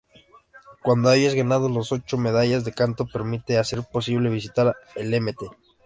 [0.81, 5.43] Cuando hayas ganado las ocho medallas de Kanto permite hacer posible visitar el Mt.